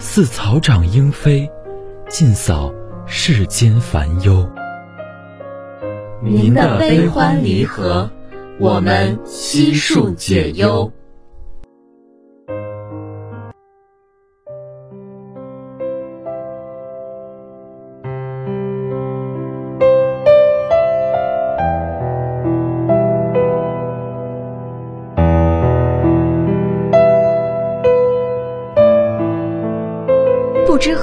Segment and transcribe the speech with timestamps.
[0.00, 1.50] 似草长莺飞，
[2.08, 2.72] 尽扫
[3.04, 4.48] 世间烦忧。
[6.22, 8.08] 您的悲欢离合，
[8.60, 10.92] 我们悉数解忧。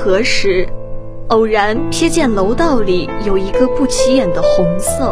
[0.05, 0.67] 何时，
[1.29, 5.11] 偶然瞥见楼道里有一个不起眼的红色，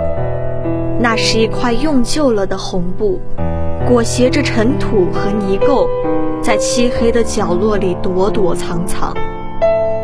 [0.99, 3.19] 那是一块用旧了的红布，
[3.88, 5.88] 裹挟着尘土和泥垢，
[6.44, 9.11] 在漆黑的角落里躲躲藏藏。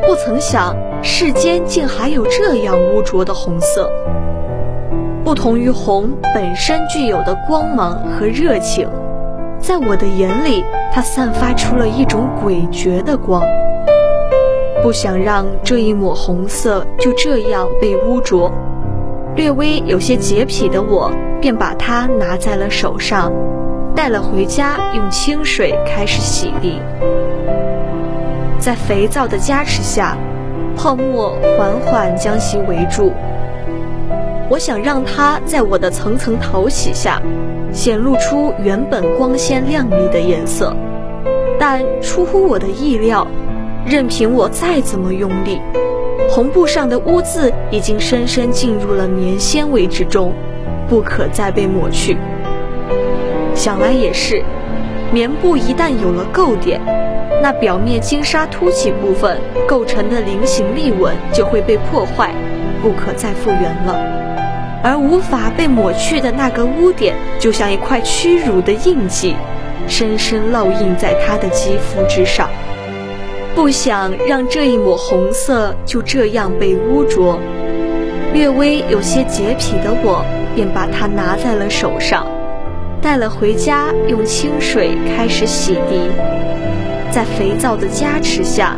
[0.08, 3.92] 不曾想世间竟还有这样污浊的红色。
[5.24, 8.90] 不同于红本身具有的光芒和热情，
[9.60, 13.44] 在我的眼里，它散发出了一种诡谲的光。
[14.82, 18.52] 不想让这一抹红色就这样被污浊，
[19.36, 23.32] 略微有些洁癖的我，便把它拿在了手上，
[23.94, 26.80] 带了回家，用清水开始洗涤。
[28.58, 30.18] 在肥皂的加持下，
[30.78, 33.12] 泡沫缓缓将其围住。
[34.50, 37.22] 我想让它在我的层层淘洗下，
[37.74, 40.74] 显露出原本光鲜亮丽的颜色，
[41.60, 43.28] 但出乎我的意料。
[43.90, 45.60] 任凭我再怎么用力，
[46.30, 50.32] 红布上的污渍已经深深进入了棉纤维之中，
[50.88, 52.16] 不可再被抹去。
[53.56, 54.44] 想来也是，
[55.12, 56.80] 棉布一旦有了垢点，
[57.42, 62.32] 那表面金沙凸起部分构成的菱形粒纹就会被破坏，
[62.84, 63.96] 不可再复原了。
[64.84, 69.36] 而无法被抹去的那个污点，就像一块屈辱的印记，
[69.88, 72.48] 深深烙印在他的肌肤之上。
[73.62, 77.38] 不想让这一抹红色就这样被污浊，
[78.34, 80.24] 略微有些洁癖的我，
[80.56, 82.26] 便把它拿在了手上，
[83.02, 86.10] 带了回家，用清水开始洗涤。
[87.12, 88.78] 在肥皂的加持下，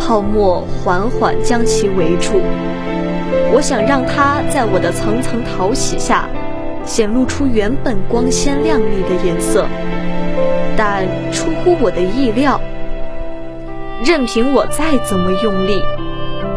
[0.00, 2.40] 泡沫缓缓将其围住。
[3.52, 6.26] 我想让它在我的层层淘洗下，
[6.86, 9.66] 显露出原本光鲜亮丽的颜色，
[10.78, 12.58] 但出乎我的意料。
[14.04, 15.82] 任凭我再怎么用力，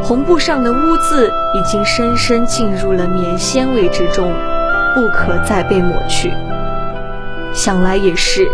[0.03, 4.31] 红布上的污渍已经深深进入了棉纤维之中，
[4.93, 6.31] 不可再被抹去。
[7.53, 8.47] 想来也是，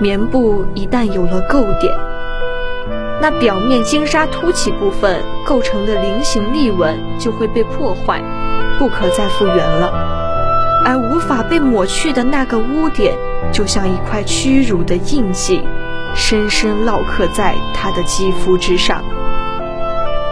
[0.00, 1.94] 棉布一旦有了垢点，
[3.20, 8.20] 那表面金沙凸起部分构成的菱形粒纹就会被破坏，
[8.78, 9.92] 不可再复原了。
[10.84, 13.16] 而无法被抹去的那个污点，
[13.52, 15.62] 就像一块屈辱的印记。
[16.14, 19.02] 深深烙刻在他的肌肤之上，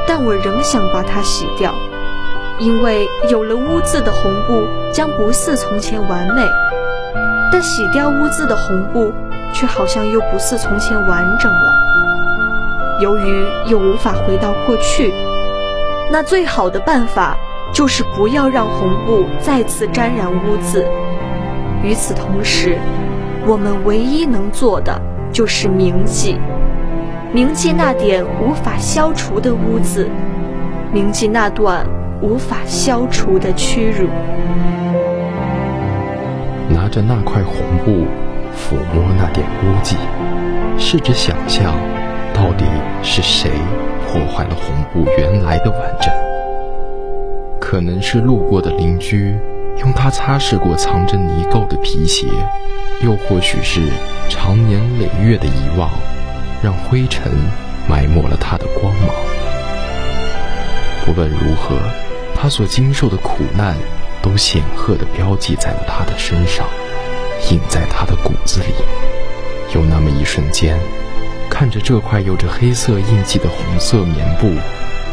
[0.06, 1.74] 但我仍想把它洗掉，
[2.58, 6.46] 因为有了污渍的红布将不似从前完美，
[7.50, 9.12] 但洗掉污渍的红布
[9.52, 11.72] 却好像又不似从前完整了。
[13.00, 15.12] 由于又无法回到过去，
[16.10, 17.36] 那最好的办法
[17.72, 20.86] 就是不要让红布再次沾染污渍。
[21.82, 22.78] 与此同时，
[23.46, 25.00] 我们唯一能做的。
[25.32, 26.36] 就是铭记，
[27.32, 30.08] 铭记那点无法消除的污渍，
[30.92, 31.86] 铭记那段
[32.20, 34.08] 无法消除的屈辱。
[36.68, 38.06] 拿着那块红布，
[38.56, 39.96] 抚摸那点污迹，
[40.76, 41.74] 试着想象，
[42.34, 42.64] 到底
[43.02, 43.50] 是谁
[44.06, 46.12] 破坏了红布原来的完整？
[47.60, 49.38] 可能是路过的邻居。
[49.80, 52.26] 用它擦拭过藏着泥垢的皮鞋，
[53.02, 53.80] 又或许是
[54.28, 55.90] 长年累月的遗忘，
[56.62, 57.32] 让灰尘
[57.88, 59.14] 埋没了它的光芒。
[61.04, 61.78] 不论如何，
[62.36, 63.74] 他所经受的苦难，
[64.22, 66.66] 都显赫地标记在了他的身上，
[67.50, 68.66] 印在他的骨子里。
[69.74, 70.78] 有那么一瞬间，
[71.48, 74.52] 看着这块有着黑色印记的红色棉布，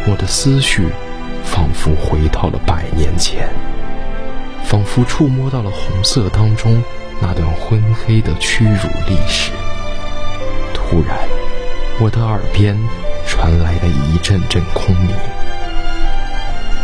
[0.10, 0.88] 我的思绪
[1.44, 3.50] 仿佛回到了百年前，
[4.68, 6.84] 仿佛触摸到了红色当中
[7.22, 9.52] 那段昏黑的屈辱历史。
[10.74, 11.18] 突然，
[12.02, 12.78] 我的耳边
[13.26, 15.16] 传来了一阵阵空鸣。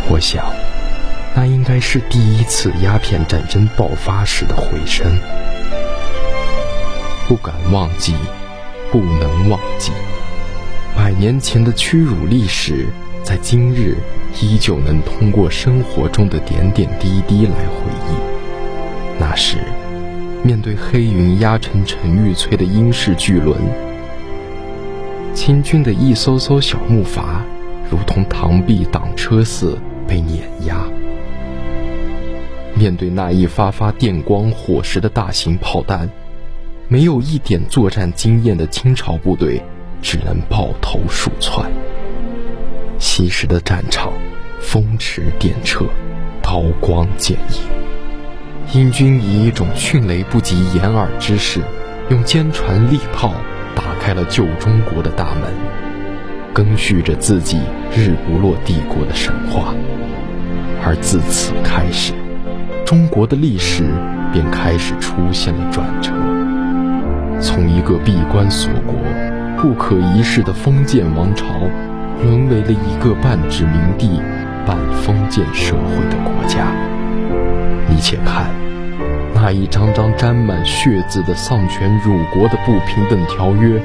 [0.08, 0.46] 我想，
[1.34, 5.06] 那应该是第一次鸦片战争爆发时的回声。
[7.28, 8.14] 不敢忘记，
[8.90, 9.92] 不能忘记。
[10.96, 12.86] 百年前的屈辱历史，
[13.24, 13.96] 在今日
[14.42, 19.18] 依旧能通过生活中的点点滴滴来回忆。
[19.18, 19.56] 那时，
[20.42, 23.58] 面对黑云压沉沉欲摧的英式巨轮，
[25.32, 27.40] 清军的一艘艘小木筏，
[27.90, 30.76] 如同螳臂挡车似被碾压；
[32.74, 36.10] 面对那一发发电光火石的大型炮弹。
[36.88, 39.62] 没有一点作战经验的清朝部队，
[40.02, 41.72] 只能抱头鼠窜。
[42.98, 44.12] 昔时的战场，
[44.60, 45.86] 风驰电掣，
[46.42, 47.60] 刀光剑影。
[48.72, 51.60] 英军以一种迅雷不及掩耳之势，
[52.08, 53.34] 用坚船利炮
[53.74, 55.42] 打开了旧中国的大门，
[56.52, 57.60] 更续着自己
[57.94, 59.74] 日不落帝国的神话。
[60.82, 62.12] 而自此开始，
[62.84, 63.84] 中国的历史
[64.32, 66.10] 便开始出现了转折。
[67.40, 68.94] 从一个闭关锁国、
[69.58, 71.46] 不可一世的封建王朝，
[72.22, 74.20] 沦为了一个半殖民地、
[74.66, 76.66] 半封建社会的国家。
[77.88, 78.46] 你且看，
[79.34, 83.80] 那一张张沾满血渍的丧权辱国的不平等条约，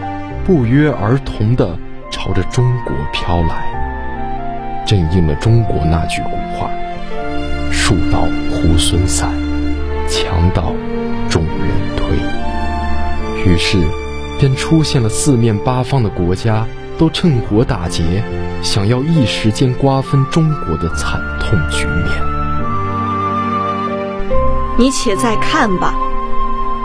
[0.46, 1.78] 不约而同地
[2.10, 6.70] 朝着中国飘来，正应了中国那句古话
[7.72, 9.30] ：“树倒猢狲散，
[10.08, 10.74] 墙倒
[11.30, 11.54] 众人
[11.98, 12.18] 推。”
[13.46, 13.78] 于是，
[14.40, 16.66] 便出现了四面八方的国家
[17.00, 18.04] 都趁火打劫，
[18.62, 22.06] 想要一时间瓜分中国的惨痛局面。
[24.78, 25.94] 你且再看吧，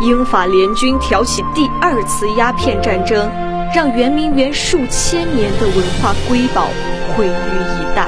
[0.00, 3.28] 英法联军挑起第二次鸦片战争，
[3.74, 6.68] 让圆明园数千年的文化瑰宝
[7.16, 8.06] 毁于一旦。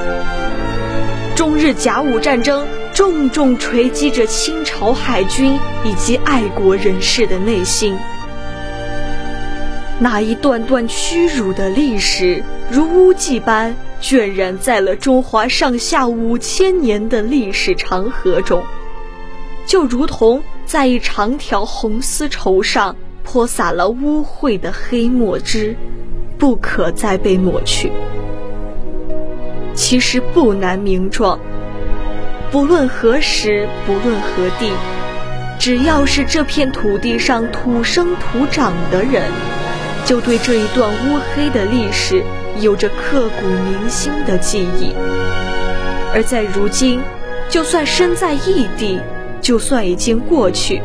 [1.35, 7.97] 中日甲午战争重重锤击着清朝海军以及爱国人士的内心。
[9.99, 18.61] 那一段段屈辱的历史，如污迹般渲染在了中华上下五千年的历史长河中，
[19.65, 25.75] 就如同在一长条红丝绸上泼洒了污秽的黑墨汁，
[26.37, 27.91] 不可再被抹去。
[29.73, 31.39] 其实不难明状，
[32.51, 34.71] 不论何时，不论何地，
[35.57, 39.23] 只要是这片土地上土生土长的人。
[40.07, 42.23] 就对这一段乌黑的历史
[42.61, 44.93] 有着刻骨铭心的记忆，
[46.13, 47.01] 而在如今，
[47.49, 49.01] 就算身在异地，
[49.41, 50.81] 就算已经过去，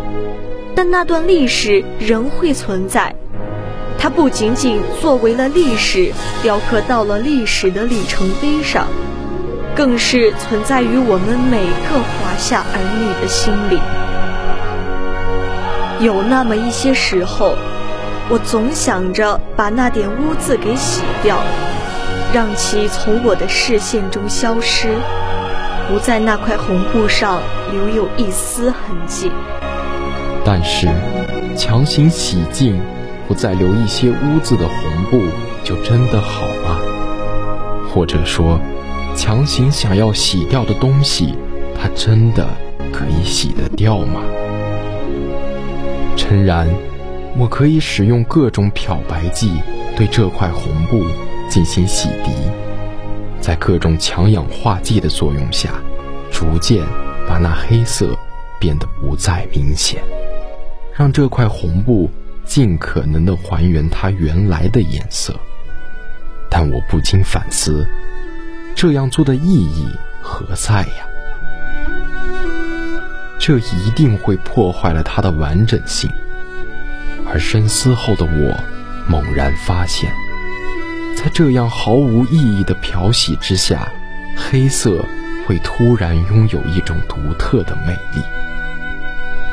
[0.74, 3.14] 但那段历史仍会存在。
[3.96, 6.10] 它不仅仅作为了历史
[6.42, 8.88] 雕刻到了历史的里程碑上，
[9.76, 13.78] 更是存在于我们每个华夏儿女的心里。
[16.04, 17.54] 有那么一些时候。
[18.30, 21.38] 我总想着把那点污渍给洗掉，
[22.32, 24.88] 让其从我的视线中消失，
[25.88, 29.30] 不在那块红布上留有一丝痕迹。
[30.44, 30.88] 但是，
[31.56, 32.80] 强行洗净，
[33.28, 35.20] 不再留一些污渍的红布，
[35.62, 36.80] 就真的好吗？
[37.92, 38.58] 或者说，
[39.14, 41.34] 强行想要洗掉的东西，
[41.78, 42.46] 它真的
[42.92, 44.22] 可以洗得掉吗？
[46.16, 46.66] 诚然。
[47.36, 49.60] 我可以使用各种漂白剂
[49.96, 51.04] 对这块红布
[51.48, 52.30] 进行洗涤，
[53.40, 55.70] 在各种强氧化剂的作用下，
[56.30, 56.86] 逐渐
[57.26, 58.16] 把那黑色
[58.60, 60.02] 变得不再明显，
[60.94, 62.10] 让这块红布
[62.44, 65.34] 尽可能的还原它原来的颜色。
[66.50, 67.88] 但我不禁反思，
[68.74, 69.88] 这样做的意义
[70.20, 71.06] 何在呀？
[73.38, 76.10] 这一定会破坏了它的完整性。
[77.32, 78.62] 而深思后的我，
[79.08, 80.12] 猛然发现，
[81.16, 83.90] 在这样毫无意义的漂洗之下，
[84.36, 85.02] 黑色
[85.46, 88.22] 会突然拥有一种独特的魅力，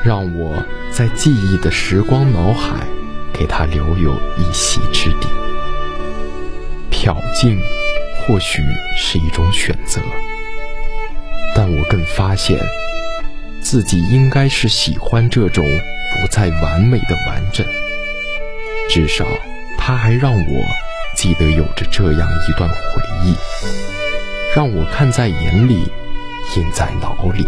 [0.03, 2.85] 让我在记忆的时光脑海
[3.31, 5.27] 给它留有一席之地。
[6.89, 7.57] 漂净
[8.17, 8.61] 或许
[8.97, 10.01] 是一种选择，
[11.55, 12.59] 但我更发现，
[13.61, 15.63] 自己应该是喜欢这种
[16.21, 17.65] 不再完美的完整。
[18.89, 19.25] 至少，
[19.77, 20.65] 它还让我
[21.15, 22.75] 记得有着这样一段回
[23.23, 23.35] 忆，
[24.55, 25.91] 让我看在眼里，
[26.55, 27.47] 印在脑里，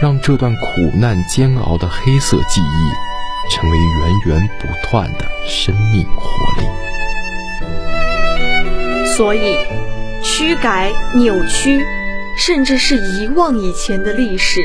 [0.00, 6.28] 让这段苦难煎熬的黑色记忆，成为源源不断的生命活
[6.60, 6.66] 力。
[9.06, 9.56] 所以，
[10.22, 11.86] 驱改、扭曲，
[12.36, 14.60] 甚至是遗忘以前的历史，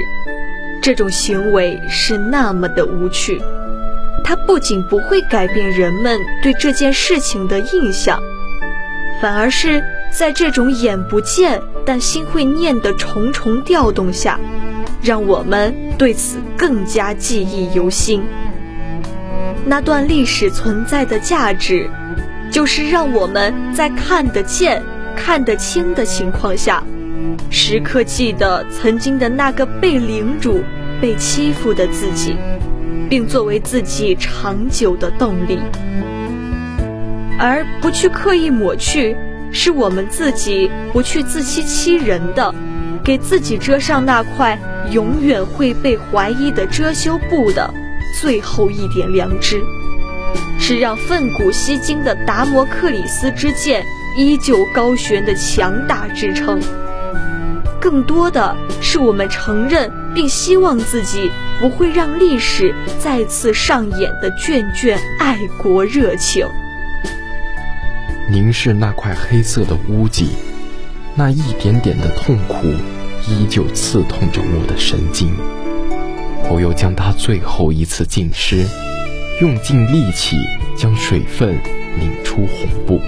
[0.82, 3.42] 这种行为是那么的无趣。
[4.24, 8.22] 它不仅不会改变人们对这件事情的印象，
[9.22, 14.40] 反而是在这种眼不见但心会念的重重调动下，
[15.02, 18.24] 让我们对此更加记忆犹新。
[19.66, 21.90] 那段历史存在的价值。
[22.52, 24.84] 就是让我们在看得见、
[25.16, 26.84] 看得清的情况下，
[27.50, 30.64] 时刻记得曾经的那个被领主、
[31.02, 32.36] 被欺负的自己，
[33.10, 35.60] 并作为自己长久的动力，
[37.38, 39.16] 而不去刻意抹去，
[39.52, 42.54] 是我们自己不去自欺欺人的，
[43.04, 44.58] 给自己遮上那块
[44.92, 47.74] 永远会被怀疑的遮羞布的
[48.20, 49.62] 最后一点良知。
[50.58, 53.84] 是让奋古西京的达摩克里斯之剑
[54.16, 56.62] 依旧高悬的强大支撑。
[57.82, 66.46] 更多的是我们承认并希望自己不会让历史再次上演的眷眷爱国热情。
[68.30, 70.30] 凝视那块黑色的污迹，
[71.16, 72.68] 那一点点的痛苦
[73.28, 75.34] 依旧刺痛着我的神经。
[76.50, 78.66] 我又将它最后一次浸湿。
[79.42, 80.38] 用尽力气
[80.78, 81.60] 将水分
[82.00, 83.02] 拧出红布，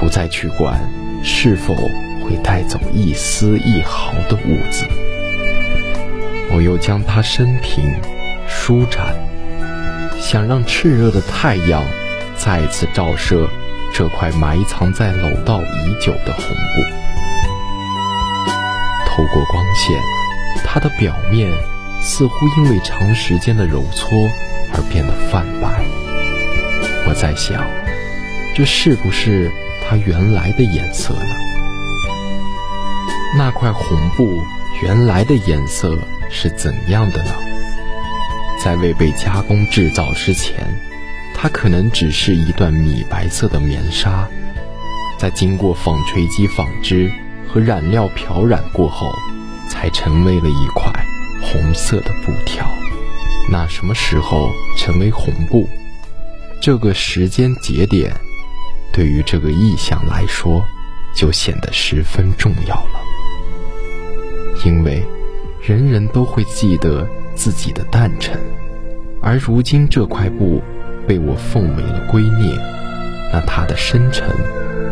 [0.00, 0.80] 不再去管
[1.22, 1.74] 是否
[2.26, 4.86] 会带走一丝一毫的污渍。
[6.50, 7.94] 我又将它伸平
[8.48, 9.14] 舒展，
[10.18, 11.82] 想让炽热的太阳
[12.36, 13.48] 再次照射
[13.94, 16.82] 这块埋藏在楼道已久的红布。
[19.06, 19.96] 透过光线，
[20.64, 21.50] 它的表面
[22.02, 24.28] 似乎因为长时间的揉搓。
[24.74, 25.86] 而变得泛白。
[27.06, 27.64] 我在想，
[28.54, 31.45] 这是不是它原来的颜色呢？
[33.38, 34.42] 那块红布
[34.80, 35.98] 原来的颜色
[36.30, 37.32] 是怎样的呢？
[38.58, 40.66] 在未被加工制造之前，
[41.34, 44.26] 它可能只是一段米白色的棉纱，
[45.18, 47.12] 在经过纺锤机纺织
[47.46, 49.12] 和染料漂染过后，
[49.68, 50.90] 才成为了一块
[51.42, 52.66] 红色的布条。
[53.50, 55.68] 那什么时候成为红布？
[56.62, 58.16] 这个时间节点，
[58.94, 60.64] 对于这个意象来说，
[61.14, 63.02] 就显得十分重要了。
[64.66, 65.00] 因为
[65.62, 67.06] 人人都会记得
[67.36, 68.36] 自己的诞辰，
[69.22, 70.60] 而如今这块布
[71.06, 72.58] 被我奉为了圭臬，
[73.32, 74.28] 那它的生辰，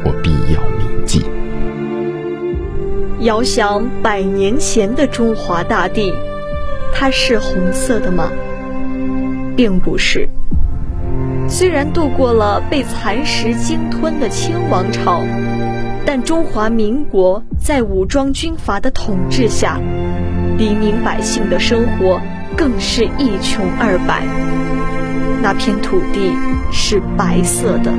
[0.05, 1.25] 我必要铭记。
[3.27, 6.13] 遥想百年前的中华大地。
[6.97, 8.31] 它是红色的吗？
[9.57, 10.29] 并不是。
[11.49, 15.21] 虽然度过了被蚕食鲸吞的清王朝，
[16.07, 19.81] 但中华民国在武装军阀的统治下，
[20.59, 22.21] 黎民百姓的生活
[22.57, 24.23] 更是一穷二白。
[25.43, 26.33] 那片土地
[26.71, 27.93] 是白色的，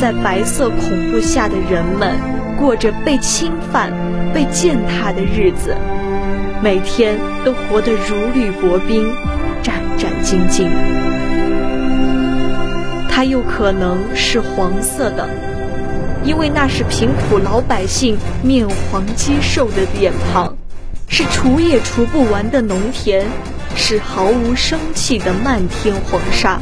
[0.00, 2.14] 在白色恐怖下的人们
[2.58, 3.90] 过着被侵犯、
[4.32, 5.74] 被践踏的日子。
[6.62, 9.12] 每天都活得如履薄冰，
[9.62, 10.68] 战战兢兢。
[13.08, 15.28] 它又可能是黄色的，
[16.26, 20.52] 因为那是贫苦老百姓面黄肌瘦的脸庞，
[21.06, 23.24] 是除也除不完的农田，
[23.76, 26.60] 是毫无生气的漫天黄沙。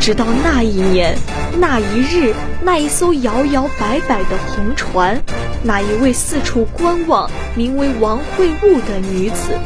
[0.00, 1.16] 直到那一年，
[1.58, 5.22] 那一日，那一艘摇摇摆摆的红船。
[5.62, 9.58] 那一位四处观望、名为王慧悟的女子，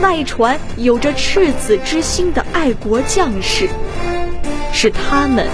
[0.00, 3.68] 那一船有着赤子之心的爱国将士，
[4.72, 5.46] 是他们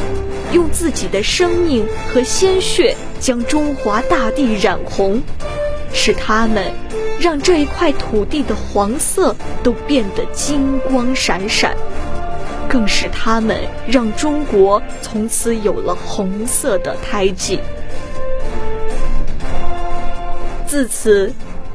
[0.52, 5.20] 用自己的生命和鲜血将中华大地染红，
[5.92, 6.72] 是他们
[7.20, 11.76] 让这一块土地的黄色都变得金光闪闪，
[12.68, 13.56] 更是他们
[13.88, 17.58] 让中国从此有了红色的胎记。
[20.66, 21.32] 自此，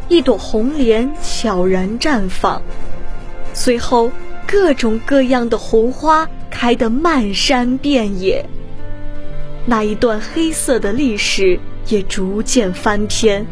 [0.07, 2.61] 一朵红莲悄然绽放，
[3.53, 4.11] 随后
[4.47, 8.45] 各种各样的红花开得漫山遍野。
[9.65, 13.45] 那一段黑色的历史也逐渐翻篇，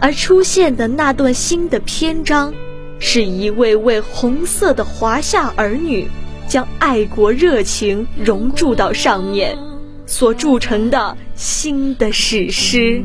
[0.00, 2.54] 而出现的那段新的篇章，
[3.00, 6.08] 是一位位红色的华夏儿女
[6.46, 9.58] 将爱国热情融注到上面，
[10.06, 13.02] 所铸成的新的史诗。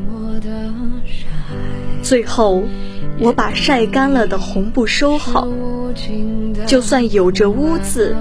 [2.02, 2.62] 最后，
[3.18, 5.48] 我把晒干了的红布收好，
[6.66, 8.14] 就算有着污渍。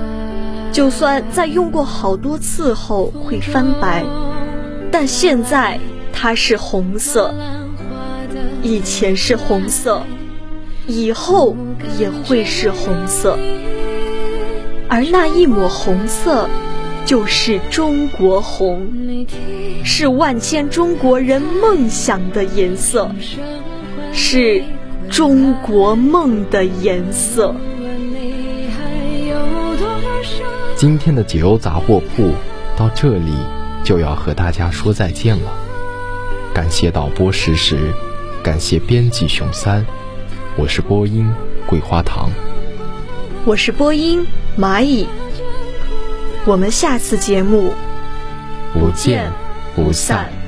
[0.71, 4.05] 就算在用过好多次后会翻白，
[4.91, 5.79] 但现在
[6.13, 7.33] 它是红色。
[8.61, 10.03] 以前是红色，
[10.85, 11.55] 以后
[11.97, 13.37] 也会是红色。
[14.89, 16.49] 而那一抹红色，
[17.05, 18.87] 就是中国红，
[19.83, 23.09] 是万千中国人梦想的颜色，
[24.11, 24.61] 是
[25.09, 27.55] 中国梦的颜色。
[30.79, 32.31] 今天的解忧杂货铺
[32.77, 33.33] 到这里
[33.83, 35.51] 就要和大家说再见了。
[36.53, 37.93] 感谢导播时时，
[38.41, 39.85] 感谢编辑熊三，
[40.55, 41.29] 我是播音
[41.67, 42.29] 桂花糖，
[43.43, 44.25] 我是播音
[44.57, 45.05] 蚂蚁。
[46.45, 47.73] 我们下次节目
[48.71, 49.33] 不见
[49.75, 50.38] 不散。